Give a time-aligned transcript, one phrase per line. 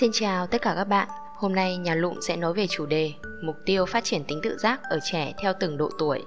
[0.00, 1.08] Xin chào tất cả các bạn.
[1.36, 4.58] Hôm nay nhà Lụm sẽ nói về chủ đề Mục tiêu phát triển tính tự
[4.58, 6.24] giác ở trẻ theo từng độ tuổi.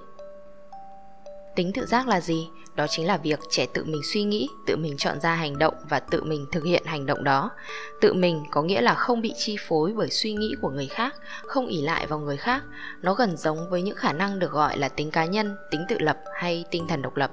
[1.56, 2.48] Tính tự giác là gì?
[2.74, 5.74] Đó chính là việc trẻ tự mình suy nghĩ, tự mình chọn ra hành động
[5.88, 7.50] và tự mình thực hiện hành động đó.
[8.00, 11.14] Tự mình có nghĩa là không bị chi phối bởi suy nghĩ của người khác,
[11.46, 12.62] không ỉ lại vào người khác.
[13.02, 15.96] Nó gần giống với những khả năng được gọi là tính cá nhân, tính tự
[15.98, 17.30] lập hay tinh thần độc lập.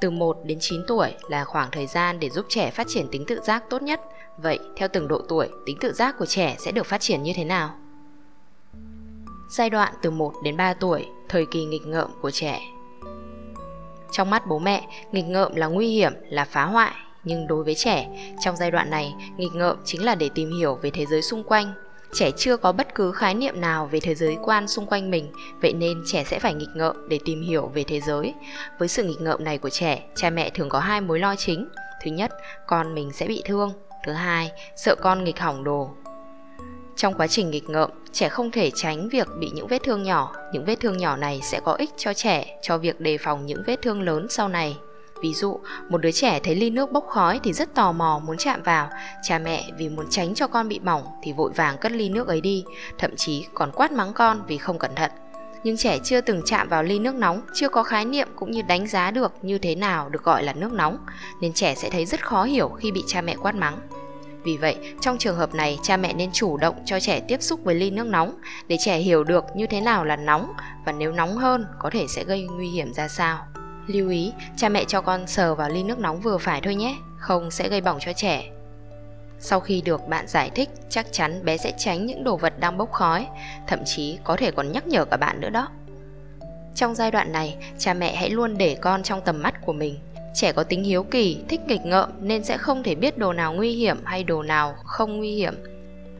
[0.00, 3.24] Từ 1 đến 9 tuổi là khoảng thời gian để giúp trẻ phát triển tính
[3.26, 4.00] tự giác tốt nhất.
[4.36, 7.32] Vậy, theo từng độ tuổi, tính tự giác của trẻ sẽ được phát triển như
[7.36, 7.74] thế nào?
[9.50, 12.60] Giai đoạn từ 1 đến 3 tuổi, thời kỳ nghịch ngợm của trẻ.
[14.10, 16.92] Trong mắt bố mẹ, nghịch ngợm là nguy hiểm, là phá hoại,
[17.24, 18.08] nhưng đối với trẻ,
[18.40, 21.44] trong giai đoạn này, nghịch ngợm chính là để tìm hiểu về thế giới xung
[21.44, 21.72] quanh,
[22.12, 25.32] trẻ chưa có bất cứ khái niệm nào về thế giới quan xung quanh mình,
[25.62, 28.34] vậy nên trẻ sẽ phải nghịch ngợm để tìm hiểu về thế giới.
[28.78, 31.68] Với sự nghịch ngợm này của trẻ, cha mẹ thường có hai mối lo chính.
[32.04, 32.30] Thứ nhất,
[32.66, 33.72] con mình sẽ bị thương.
[34.06, 35.90] Thứ hai, sợ con nghịch hỏng đồ.
[36.96, 40.32] Trong quá trình nghịch ngợm, trẻ không thể tránh việc bị những vết thương nhỏ.
[40.52, 43.62] Những vết thương nhỏ này sẽ có ích cho trẻ, cho việc đề phòng những
[43.66, 44.76] vết thương lớn sau này.
[45.22, 48.36] Ví dụ, một đứa trẻ thấy ly nước bốc khói thì rất tò mò muốn
[48.36, 48.90] chạm vào.
[49.22, 52.28] Cha mẹ vì muốn tránh cho con bị bỏng thì vội vàng cất ly nước
[52.28, 52.64] ấy đi,
[52.98, 55.10] thậm chí còn quát mắng con vì không cẩn thận.
[55.64, 58.62] Nhưng trẻ chưa từng chạm vào ly nước nóng, chưa có khái niệm cũng như
[58.62, 60.98] đánh giá được như thế nào được gọi là nước nóng,
[61.40, 63.78] nên trẻ sẽ thấy rất khó hiểu khi bị cha mẹ quát mắng.
[64.42, 67.60] Vì vậy, trong trường hợp này, cha mẹ nên chủ động cho trẻ tiếp xúc
[67.64, 68.34] với ly nước nóng
[68.68, 70.52] để trẻ hiểu được như thế nào là nóng
[70.86, 73.38] và nếu nóng hơn có thể sẽ gây nguy hiểm ra sao.
[73.88, 76.96] Lưu ý, cha mẹ cho con sờ vào ly nước nóng vừa phải thôi nhé,
[77.18, 78.50] không sẽ gây bỏng cho trẻ.
[79.40, 82.78] Sau khi được bạn giải thích, chắc chắn bé sẽ tránh những đồ vật đang
[82.78, 83.26] bốc khói,
[83.66, 85.68] thậm chí có thể còn nhắc nhở cả bạn nữa đó.
[86.74, 89.98] Trong giai đoạn này, cha mẹ hãy luôn để con trong tầm mắt của mình.
[90.34, 93.52] Trẻ có tính hiếu kỳ, thích nghịch ngợm nên sẽ không thể biết đồ nào
[93.52, 95.54] nguy hiểm hay đồ nào không nguy hiểm.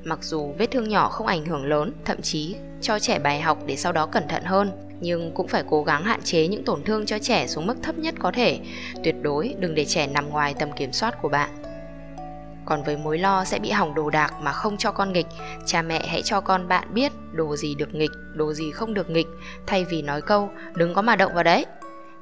[0.04, 3.58] Mặc dù vết thương nhỏ không ảnh hưởng lớn, thậm chí cho trẻ bài học
[3.66, 6.82] để sau đó cẩn thận hơn, nhưng cũng phải cố gắng hạn chế những tổn
[6.82, 8.60] thương cho trẻ xuống mức thấp nhất có thể.
[9.04, 11.50] Tuyệt đối đừng để trẻ nằm ngoài tầm kiểm soát của bạn.
[12.64, 15.26] Còn với mối lo sẽ bị hỏng đồ đạc mà không cho con nghịch,
[15.66, 19.10] cha mẹ hãy cho con bạn biết đồ gì được nghịch, đồ gì không được
[19.10, 19.26] nghịch,
[19.66, 21.66] thay vì nói câu đừng có mà động vào đấy.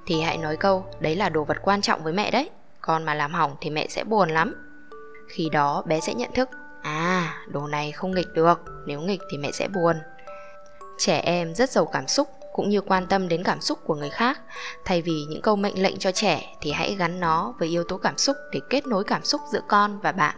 [0.06, 2.50] Thì hãy nói câu đấy là đồ vật quan trọng với mẹ đấy,
[2.80, 4.54] con mà làm hỏng thì mẹ sẽ buồn lắm.
[5.28, 6.48] Khi đó bé sẽ nhận thức,
[6.82, 9.96] à đồ này không nghịch được, nếu nghịch thì mẹ sẽ buồn.
[10.98, 14.10] Trẻ em rất giàu cảm xúc cũng như quan tâm đến cảm xúc của người
[14.10, 14.40] khác.
[14.84, 17.98] Thay vì những câu mệnh lệnh cho trẻ thì hãy gắn nó với yếu tố
[17.98, 20.36] cảm xúc để kết nối cảm xúc giữa con và bạn.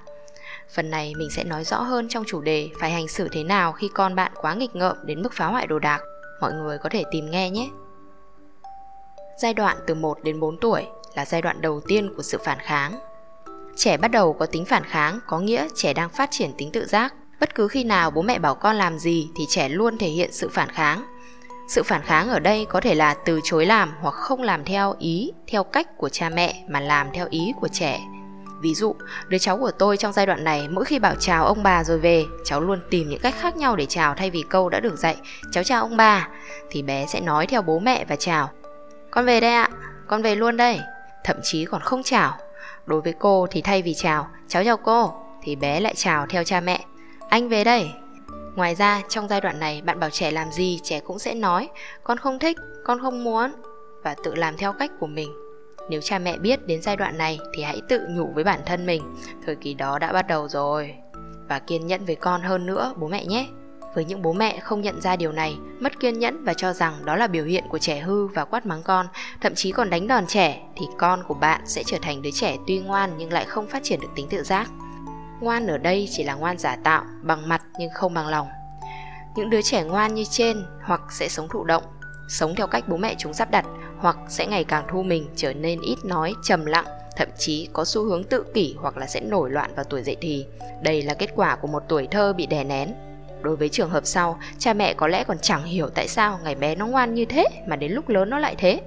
[0.75, 3.73] Phần này mình sẽ nói rõ hơn trong chủ đề phải hành xử thế nào
[3.73, 6.01] khi con bạn quá nghịch ngợm đến mức phá hoại đồ đạc.
[6.41, 7.69] Mọi người có thể tìm nghe nhé.
[9.43, 12.59] Giai đoạn từ 1 đến 4 tuổi là giai đoạn đầu tiên của sự phản
[12.59, 12.99] kháng.
[13.77, 16.87] Trẻ bắt đầu có tính phản kháng, có nghĩa trẻ đang phát triển tính tự
[16.87, 17.15] giác.
[17.41, 20.33] Bất cứ khi nào bố mẹ bảo con làm gì thì trẻ luôn thể hiện
[20.33, 21.18] sự phản kháng
[21.69, 24.95] sự phản kháng ở đây có thể là từ chối làm hoặc không làm theo
[24.99, 28.01] ý, theo cách của cha mẹ mà làm theo ý của trẻ.
[28.61, 28.95] Ví dụ,
[29.29, 31.99] đứa cháu của tôi trong giai đoạn này, mỗi khi bảo chào ông bà rồi
[31.99, 34.97] về, cháu luôn tìm những cách khác nhau để chào thay vì câu đã được
[34.97, 35.17] dạy,
[35.53, 36.29] cháu chào ông bà,
[36.71, 38.51] thì bé sẽ nói theo bố mẹ và chào,
[39.11, 39.69] con về đây ạ,
[40.07, 40.81] con về luôn đây.
[41.25, 42.39] Thậm chí còn không chào,
[42.87, 46.45] đối với cô thì thay vì chào, cháu chào cô, thì bé lại chào theo
[46.45, 46.85] cha mẹ,
[47.29, 47.91] anh về đây.
[48.59, 51.69] Ngoài ra, trong giai đoạn này, bạn bảo trẻ làm gì, trẻ cũng sẽ nói
[52.05, 53.53] con không thích, con không muốn
[54.03, 55.29] và tự làm theo cách của mình.
[55.91, 58.87] Nếu cha mẹ biết đến giai đoạn này thì hãy tự nhủ với bản thân
[58.87, 59.15] mình,
[59.47, 60.95] thời kỳ đó đã bắt đầu rồi.
[61.49, 63.47] Và kiên nhẫn với con hơn nữa, bố mẹ nhé.
[63.95, 67.05] Với những bố mẹ không nhận ra điều này, mất kiên nhẫn và cho rằng
[67.05, 69.07] đó là biểu hiện của trẻ hư và quát mắng con,
[69.41, 72.57] thậm chí còn đánh đòn trẻ, thì con của bạn sẽ trở thành đứa trẻ
[72.67, 74.71] tuy ngoan nhưng lại không phát triển được tính tự giác.
[75.41, 78.49] Ngoan ở đây chỉ là ngoan giả tạo, bằng mặt nhưng không bằng lòng.
[79.37, 81.83] Những đứa trẻ ngoan như trên hoặc sẽ sống thụ động,
[82.29, 83.67] sống theo cách bố mẹ chúng sắp đặt
[83.99, 87.85] hoặc sẽ ngày càng thu mình trở nên ít nói, trầm lặng, thậm chí có
[87.85, 90.47] xu hướng tự kỷ hoặc là sẽ nổi loạn vào tuổi dậy thì.
[90.83, 92.95] Đây là kết quả của một tuổi thơ bị đè nén.
[93.43, 96.55] Đối với trường hợp sau, cha mẹ có lẽ còn chẳng hiểu tại sao ngày
[96.55, 98.81] bé nó ngoan như thế mà đến lúc lớn nó lại thế.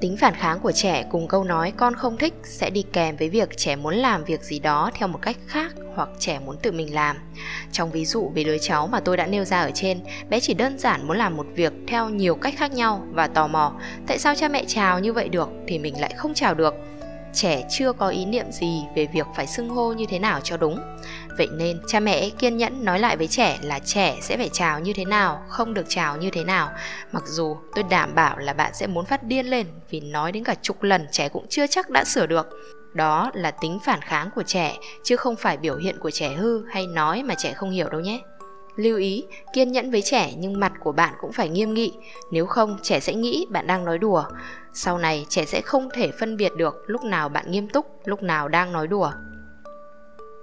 [0.00, 3.28] Tính phản kháng của trẻ cùng câu nói con không thích sẽ đi kèm với
[3.28, 6.72] việc trẻ muốn làm việc gì đó theo một cách khác hoặc trẻ muốn tự
[6.72, 7.16] mình làm.
[7.72, 10.00] Trong ví dụ về đứa cháu mà tôi đã nêu ra ở trên,
[10.30, 13.46] bé chỉ đơn giản muốn làm một việc theo nhiều cách khác nhau và tò
[13.46, 13.72] mò
[14.06, 16.74] tại sao cha mẹ chào như vậy được thì mình lại không chào được
[17.34, 20.56] trẻ chưa có ý niệm gì về việc phải xưng hô như thế nào cho
[20.56, 20.80] đúng
[21.38, 24.80] vậy nên cha mẹ kiên nhẫn nói lại với trẻ là trẻ sẽ phải chào
[24.80, 26.70] như thế nào không được chào như thế nào
[27.12, 30.44] mặc dù tôi đảm bảo là bạn sẽ muốn phát điên lên vì nói đến
[30.44, 32.46] cả chục lần trẻ cũng chưa chắc đã sửa được
[32.94, 36.64] Đó là tính phản kháng của trẻ, chứ không phải biểu hiện của trẻ hư
[36.66, 38.20] hay nói mà trẻ không hiểu đâu nhé.
[38.76, 41.92] Lưu ý, kiên nhẫn với trẻ nhưng mặt của bạn cũng phải nghiêm nghị,
[42.30, 44.24] nếu không trẻ sẽ nghĩ bạn đang nói đùa.
[44.72, 48.22] Sau này trẻ sẽ không thể phân biệt được lúc nào bạn nghiêm túc, lúc
[48.22, 49.12] nào đang nói đùa.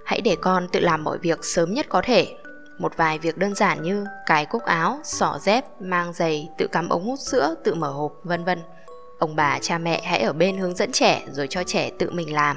[0.04, 2.36] Hãy để con tự làm mọi việc sớm nhất có thể.
[2.78, 6.88] Một vài việc đơn giản như cài cúc áo, xỏ dép, mang giày, tự cắm
[6.88, 8.62] ống hút sữa, tự mở hộp, vân vân.
[9.18, 12.34] Ông bà, cha mẹ hãy ở bên hướng dẫn trẻ rồi cho trẻ tự mình
[12.34, 12.56] làm.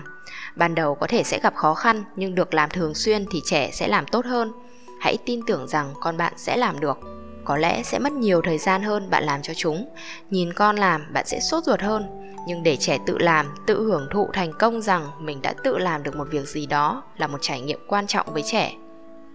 [0.56, 3.72] Ban đầu có thể sẽ gặp khó khăn nhưng được làm thường xuyên thì trẻ
[3.74, 4.52] sẽ làm tốt hơn
[5.00, 6.98] hãy tin tưởng rằng con bạn sẽ làm được
[7.46, 9.90] có lẽ sẽ mất nhiều thời gian hơn bạn làm cho chúng.
[10.30, 12.08] Nhìn con làm, bạn sẽ sốt ruột hơn.
[12.48, 16.04] Nhưng để trẻ tự làm, tự hưởng thụ thành công rằng mình đã tự làm
[16.04, 18.74] được một việc gì đó là một trải nghiệm quan trọng với trẻ.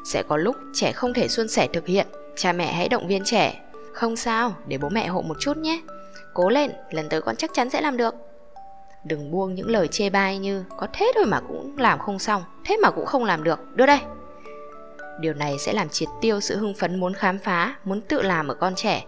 [0.04, 2.06] Sẽ có lúc trẻ không thể suôn sẻ thực hiện.
[2.36, 3.60] Cha mẹ hãy động viên trẻ.
[3.92, 5.80] Không sao, để bố mẹ hộ một chút nhé.
[6.34, 8.14] Cố lên, lần tới con chắc chắn sẽ làm được.
[9.04, 12.42] Đừng buông những lời chê bai như, có thế thôi mà cũng làm không xong,
[12.64, 13.76] thế mà cũng không làm được.
[13.76, 13.98] Đưa đây.
[15.20, 18.48] Điều này sẽ làm triệt tiêu sự hưng phấn muốn khám phá, muốn tự làm
[18.48, 19.04] ở con trẻ.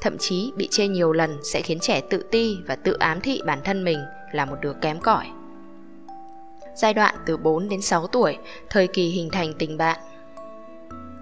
[0.00, 3.40] Thậm chí bị chê nhiều lần sẽ khiến trẻ tự ti và tự ám thị
[3.46, 3.98] bản thân mình
[4.32, 5.26] là một đứa kém cỏi.
[6.76, 8.38] Giai đoạn từ 4 đến 6 tuổi,
[8.70, 9.98] thời kỳ hình thành tình bạn.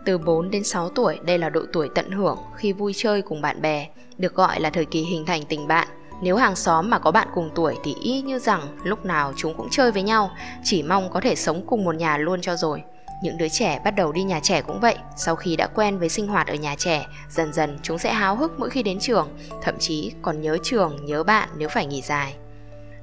[0.04, 3.40] Từ 4 đến 6 tuổi, đây là độ tuổi tận hưởng khi vui chơi cùng
[3.40, 5.88] bạn bè, được gọi là thời kỳ hình thành tình bạn.
[6.22, 9.54] Nếu hàng xóm mà có bạn cùng tuổi thì y như rằng lúc nào chúng
[9.54, 10.30] cũng chơi với nhau,
[10.64, 12.82] chỉ mong có thể sống cùng một nhà luôn cho rồi.
[13.22, 16.08] Những đứa trẻ bắt đầu đi nhà trẻ cũng vậy, sau khi đã quen với
[16.08, 19.38] sinh hoạt ở nhà trẻ, dần dần chúng sẽ háo hức mỗi khi đến trường,
[19.62, 22.34] thậm chí còn nhớ trường, nhớ bạn nếu phải nghỉ dài.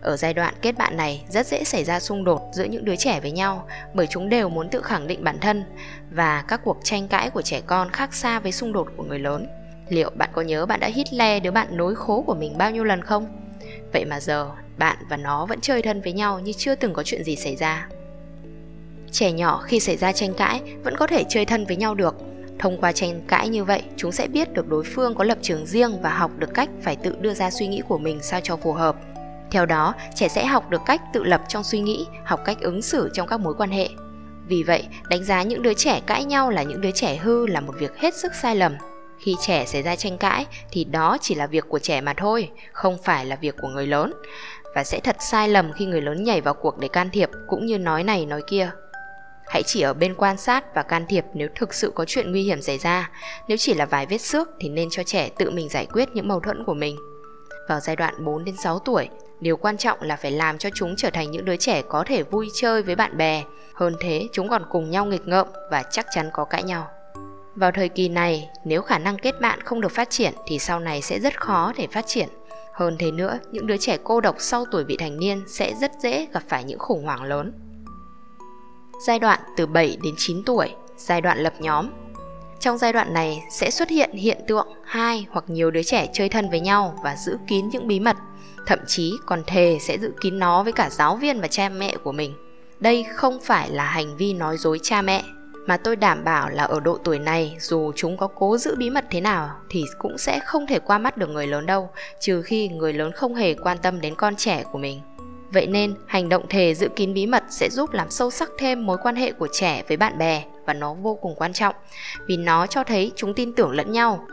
[0.02, 2.96] Ở giai đoạn kết bạn này rất dễ xảy ra xung đột giữa những đứa
[2.96, 5.64] trẻ với nhau bởi chúng đều muốn tự khẳng định bản thân
[6.12, 9.20] và các cuộc tranh cãi của trẻ con khác xa với xung đột của người
[9.20, 9.48] lớn.
[9.90, 12.72] Liệu bạn có nhớ bạn đã hít le đứa bạn nối khố của mình bao
[12.72, 13.26] nhiêu lần không?
[13.94, 17.04] Vậy mà giờ bạn và nó vẫn chơi thân với nhau như chưa từng có
[17.04, 17.88] chuyện gì xảy ra.
[19.14, 22.16] Trẻ nhỏ khi xảy ra tranh cãi vẫn có thể chơi thân với nhau được.
[22.60, 25.66] Thông qua tranh cãi như vậy, chúng sẽ biết được đối phương có lập trường
[25.66, 28.58] riêng và học được cách phải tự đưa ra suy nghĩ của mình sao cho
[28.58, 28.96] phù hợp.
[29.52, 32.82] Theo đó, trẻ sẽ học được cách tự lập trong suy nghĩ, học cách ứng
[32.82, 33.90] xử trong các mối quan hệ.
[34.48, 37.62] Vì vậy, đánh giá những đứa trẻ cãi nhau là những đứa trẻ hư là
[37.62, 38.76] một việc hết sức sai lầm.
[39.20, 42.50] Khi trẻ xảy ra tranh cãi thì đó chỉ là việc của trẻ mà thôi,
[42.72, 44.14] không phải là việc của người lớn.
[44.76, 47.66] Và sẽ thật sai lầm khi người lớn nhảy vào cuộc để can thiệp cũng
[47.66, 48.72] như nói này nói kia.
[49.48, 52.44] Hãy chỉ ở bên quan sát và can thiệp nếu thực sự có chuyện nguy
[52.44, 53.12] hiểm xảy ra.
[53.48, 56.28] Nếu chỉ là vài vết xước thì nên cho trẻ tự mình giải quyết những
[56.28, 56.98] mâu thuẫn của mình.
[57.70, 59.10] Vào giai đoạn 4 đến 6 tuổi,
[59.40, 62.24] điều quan trọng là phải làm cho chúng trở thành những đứa trẻ có thể
[62.24, 63.44] vui chơi với bạn bè.
[63.74, 66.88] Hơn thế, chúng còn cùng nhau nghịch ngợm và chắc chắn có cãi nhau.
[67.56, 70.80] Vào thời kỳ này, nếu khả năng kết bạn không được phát triển thì sau
[70.80, 72.30] này sẽ rất khó để phát triển.
[72.74, 75.92] Hơn thế nữa, những đứa trẻ cô độc sau tuổi vị thành niên sẽ rất
[76.04, 77.54] dễ gặp phải những khủng hoảng lớn
[79.08, 81.90] giai đoạn từ 7 đến 9 tuổi, giai đoạn lập nhóm.
[82.60, 86.30] Trong giai đoạn này sẽ xuất hiện hiện tượng hai hoặc nhiều đứa trẻ chơi
[86.30, 88.16] thân với nhau và giữ kín những bí mật,
[88.68, 91.96] thậm chí còn thề sẽ giữ kín nó với cả giáo viên và cha mẹ
[92.04, 92.34] của mình.
[92.80, 95.24] Đây không phải là hành vi nói dối cha mẹ,
[95.68, 98.90] mà tôi đảm bảo là ở độ tuổi này dù chúng có cố giữ bí
[98.90, 101.90] mật thế nào thì cũng sẽ không thể qua mắt được người lớn đâu,
[102.20, 105.02] trừ khi người lớn không hề quan tâm đến con trẻ của mình.
[105.54, 108.86] Vậy nên, hành động thề giữ kín bí mật sẽ giúp làm sâu sắc thêm
[108.86, 111.76] mối quan hệ của trẻ với bạn bè và nó vô cùng quan trọng
[112.28, 114.28] vì nó cho thấy chúng tin tưởng lẫn nhau.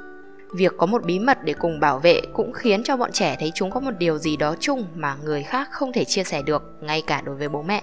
[0.54, 3.52] Việc có một bí mật để cùng bảo vệ cũng khiến cho bọn trẻ thấy
[3.54, 6.62] chúng có một điều gì đó chung mà người khác không thể chia sẻ được,
[6.80, 7.82] ngay cả đối với bố mẹ.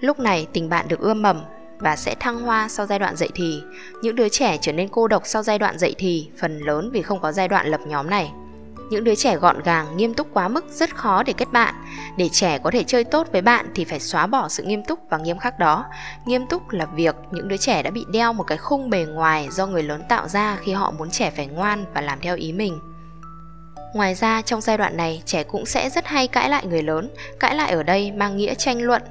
[0.00, 1.40] Lúc này tình bạn được ươm mầm
[1.78, 3.62] và sẽ thăng hoa sau giai đoạn dậy thì.
[4.02, 7.02] Những đứa trẻ trở nên cô độc sau giai đoạn dậy thì, phần lớn vì
[7.02, 8.30] không có giai đoạn lập nhóm này.
[8.90, 11.74] Những đứa trẻ gọn gàng, nghiêm túc quá mức rất khó để kết bạn.
[12.16, 14.98] Để trẻ có thể chơi tốt với bạn thì phải xóa bỏ sự nghiêm túc
[15.10, 15.84] và nghiêm khắc đó.
[16.26, 19.48] Nghiêm túc là việc những đứa trẻ đã bị đeo một cái khung bề ngoài
[19.50, 22.52] do người lớn tạo ra khi họ muốn trẻ phải ngoan và làm theo ý
[22.52, 22.80] mình.
[23.94, 27.10] Ngoài ra trong giai đoạn này trẻ cũng sẽ rất hay cãi lại người lớn,
[27.40, 29.02] cãi lại ở đây mang nghĩa tranh luận.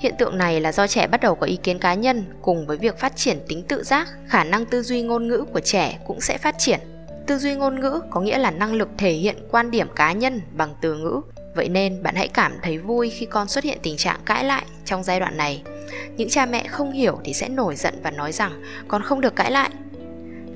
[0.00, 2.76] Hiện tượng này là do trẻ bắt đầu có ý kiến cá nhân cùng với
[2.76, 6.20] việc phát triển tính tự giác, khả năng tư duy ngôn ngữ của trẻ cũng
[6.20, 6.80] sẽ phát triển.
[7.26, 10.40] Tư duy ngôn ngữ có nghĩa là năng lực thể hiện quan điểm cá nhân
[10.56, 11.20] bằng từ ngữ.
[11.54, 14.64] Vậy nên bạn hãy cảm thấy vui khi con xuất hiện tình trạng cãi lại
[14.84, 15.62] trong giai đoạn này.
[16.16, 19.36] Những cha mẹ không hiểu thì sẽ nổi giận và nói rằng con không được
[19.36, 19.70] cãi lại.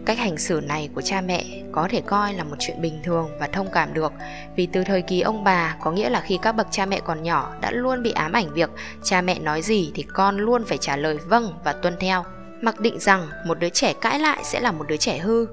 [0.07, 3.31] Cách hành xử này của cha mẹ có thể coi là một chuyện bình thường
[3.41, 4.13] và thông cảm được,
[4.57, 7.23] vì từ thời kỳ ông bà, có nghĩa là khi các bậc cha mẹ còn
[7.23, 8.71] nhỏ đã luôn bị ám ảnh việc
[9.03, 12.25] cha mẹ nói gì thì con luôn phải trả lời vâng và tuân theo
[12.61, 15.47] mặc định rằng một đứa trẻ cãi lại sẽ là một đứa trẻ hư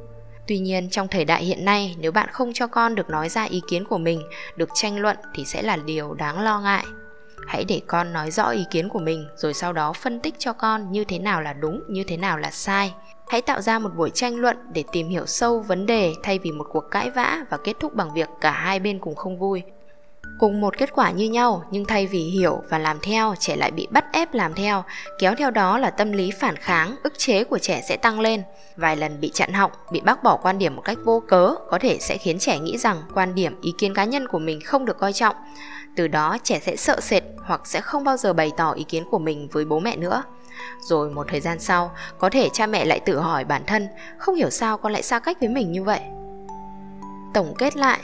[0.47, 3.43] Tuy nhiên trong thời đại hiện nay nếu bạn không cho con được nói ra
[3.43, 4.21] ý kiến của mình,
[4.55, 6.85] được tranh luận thì sẽ là điều đáng lo ngại.
[7.47, 10.53] hãy để con nói rõ ý kiến của mình rồi sau đó phân tích cho
[10.53, 12.93] con như thế nào là đúng như thế nào là sai
[13.27, 16.51] hãy tạo ra một buổi tranh luận để tìm hiểu sâu vấn đề thay vì
[16.51, 19.63] một cuộc cãi vã và kết thúc bằng việc cả hai bên cùng không vui
[20.39, 23.71] cùng một kết quả như nhau, nhưng thay vì hiểu và làm theo, trẻ lại
[23.71, 24.83] bị bắt ép làm theo.
[25.19, 28.43] Kéo theo đó là tâm lý phản kháng, ức chế của trẻ sẽ tăng lên.
[28.75, 31.79] Vài lần bị chặn họng, bị bác bỏ quan điểm một cách vô cớ, có
[31.79, 34.85] thể sẽ khiến trẻ nghĩ rằng quan điểm, ý kiến cá nhân của mình không
[34.85, 35.35] được coi trọng.
[35.95, 39.03] Từ đó, trẻ sẽ sợ sệt hoặc sẽ không bao giờ bày tỏ ý kiến
[39.11, 40.23] của mình với bố mẹ nữa.
[40.81, 43.87] Rồi một thời gian sau, có thể cha mẹ lại tự hỏi bản thân,
[44.17, 45.99] không hiểu sao con lại xa cách với mình như vậy.
[47.33, 47.99] Tổng kết lại.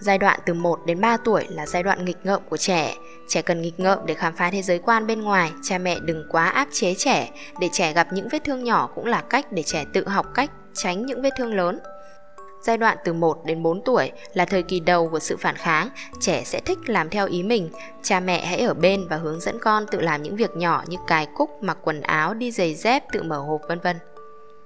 [0.00, 2.94] Giai đoạn từ 1 đến 3 tuổi là giai đoạn nghịch ngợm của trẻ.
[3.28, 6.26] Trẻ cần nghịch ngợm để khám phá thế giới quan bên ngoài, cha mẹ đừng
[6.30, 9.62] quá áp chế trẻ, để trẻ gặp những vết thương nhỏ cũng là cách để
[9.62, 11.78] trẻ tự học cách tránh những vết thương lớn.
[12.62, 15.88] Giai đoạn từ 1 đến 4 tuổi là thời kỳ đầu của sự phản kháng,
[16.20, 17.70] trẻ sẽ thích làm theo ý mình.
[18.02, 20.96] Cha mẹ hãy ở bên và hướng dẫn con tự làm những việc nhỏ như
[21.06, 23.96] cài cúc, mặc quần áo, đi giày dép, tự mở hộp vân vân.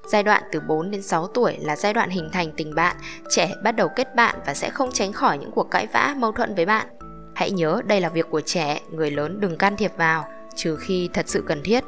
[0.07, 2.97] Giai đoạn từ 4 đến 6 tuổi là giai đoạn hình thành tình bạn,
[3.28, 6.33] trẻ bắt đầu kết bạn và sẽ không tránh khỏi những cuộc cãi vã, mâu
[6.33, 6.87] thuẫn với bạn.
[7.35, 10.25] Hãy nhớ đây là việc của trẻ, người lớn đừng can thiệp vào,
[10.57, 11.85] trừ khi thật sự cần thiết.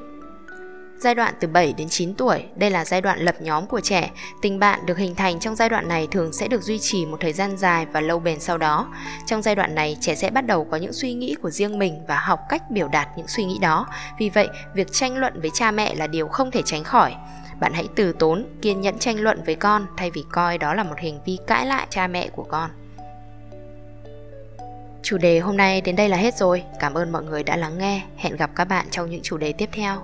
[1.02, 4.10] Giai đoạn từ 7 đến 9 tuổi, đây là giai đoạn lập nhóm của trẻ.
[4.42, 7.16] Tình bạn được hình thành trong giai đoạn này thường sẽ được duy trì một
[7.20, 8.92] thời gian dài và lâu bền sau đó.
[9.26, 12.00] Trong giai đoạn này, trẻ sẽ bắt đầu có những suy nghĩ của riêng mình
[12.08, 13.86] và học cách biểu đạt những suy nghĩ đó.
[14.18, 17.14] Vì vậy, việc tranh luận với cha mẹ là điều không thể tránh khỏi
[17.60, 20.82] bạn hãy từ tốn kiên nhẫn tranh luận với con thay vì coi đó là
[20.82, 22.70] một hành vi cãi lại cha mẹ của con
[25.02, 27.78] chủ đề hôm nay đến đây là hết rồi cảm ơn mọi người đã lắng
[27.78, 30.02] nghe hẹn gặp các bạn trong những chủ đề tiếp theo